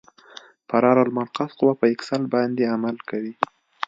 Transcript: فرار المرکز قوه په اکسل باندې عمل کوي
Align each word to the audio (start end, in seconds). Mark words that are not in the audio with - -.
فرار 0.69 0.97
المرکز 1.07 1.49
قوه 1.59 1.73
په 1.79 1.85
اکسل 1.93 2.21
باندې 2.33 2.71
عمل 2.75 2.95
کوي 3.09 3.33